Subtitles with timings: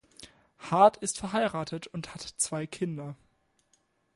[0.57, 3.15] Hart ist verheiratet und hat zwei Kinder.